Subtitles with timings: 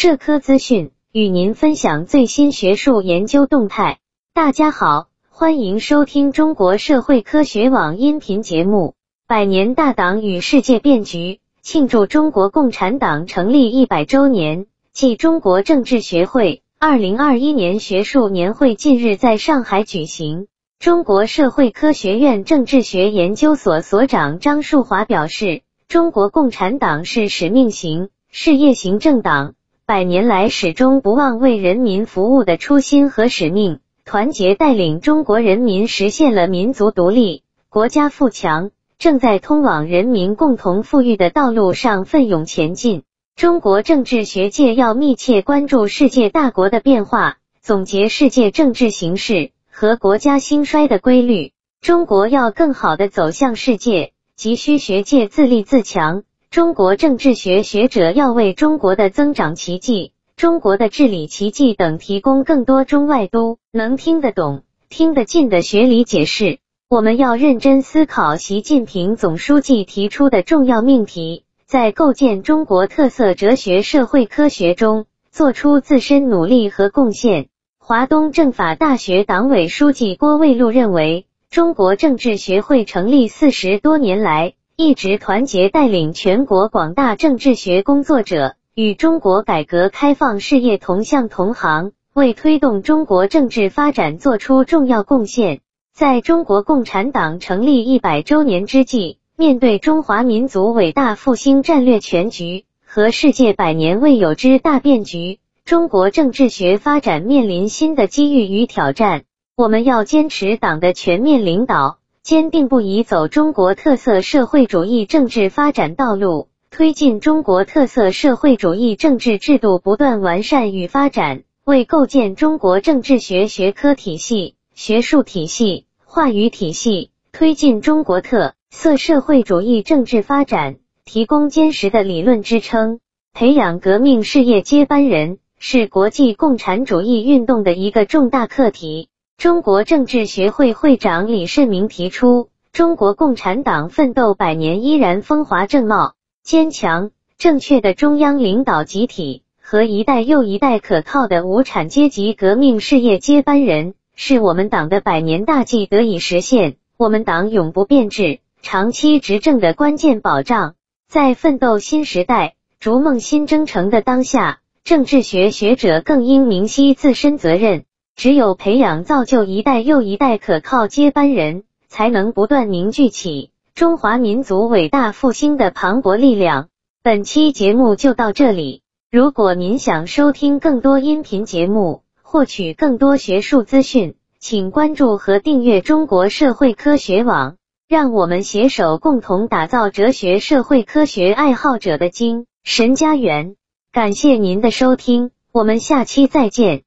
[0.00, 3.98] 社科资讯，与您分享最新学术研究动态。
[4.32, 8.94] 大家好，欢迎收听中国社会科学网音频节目
[9.26, 11.18] 《百年大党与世界变局》，
[11.62, 20.46] 庆祝中国共产党成立一百周年暨中国政治学会二零二一年学术年会近日在上海举行。
[20.78, 25.62] 中国社会科学院政治学研究所所长张树华表示。
[25.88, 29.54] 中国共产党是使命型、事业型政党，
[29.88, 43.04] 百年来始终不忘为人民服务的初心和使命，团结带领中国人民实现了民族独立、国家富强，正在通往人民共同富裕的道路上奋勇前进。
[43.34, 51.52] 中国政治学界要密切关注世界大国的变化，总结世界政治形势和国家兴衰的规律。
[51.80, 54.12] 中国要更好的走向世界。
[54.36, 66.58] 急需学界自立自强，中国政治学学者要为中国的增长奇迹、中国的治理奇迹等提供更多中外都能听得懂、听得进的学理解释。
[66.88, 77.48] 我们要认真思考习近平总书记提出的重要命题，在构建中国特色哲学社会科学中做出自身努力和贡献。
[77.78, 81.26] 华东政法大学党委书记郭卫禄认为。
[81.50, 95.62] 中国政治学会成立四十多年来，一直团结带领全国广大政治学工作者，与中国改革开放事业同向同行，为推动中国政治发展作出重要贡献。
[95.92, 109.24] 在中国共产党成立一百周年之际，面对中华民族伟大复兴战略全局和世界百年未有之大变局，中国政治学发展面临新的机遇与挑战。
[109.56, 133.00] 我们要坚持党的全面领导，坚定不移走中国特色社会主义政治发展道路，推进中国特色社会主义政治制度不断完善与发展，为构建中国政治学学科体系、学术体系、话语体系，推进中国特色社会主义政治发展提供坚实的理论支撑。
[133.32, 139.08] 培养革命事业接班人是国际共产主义运动的一个重大课题。
[139.38, 160.74] 中国政治学会会长李世民提出，中国共产党奋斗百年依然风华正茂，坚强正确的中央领导集体和一代又一代可靠的无产阶级革命事业接班人，是我们党的百年大计得以实现，我们党永不变质、长期执政的关键保障。
[161.08, 167.84] 在奋斗新时代、逐梦新征程的当下，政治学学者更应明晰自身责任。
[168.18, 176.66] 只有培养造就一代又一代可靠接班人，才能不断凝聚起中华民族伟大复兴的磅礴力量。
[177.04, 178.82] 本期节目就到这里。
[179.08, 187.54] 如果您想收听更多音频节目，获取更多学术资讯，请关注和订阅中国社会科学网。
[187.86, 193.54] 让我们携手共同打造哲学社会科学爱好者的精神家园。
[193.92, 196.82] 感谢您的收听，我们下期再见。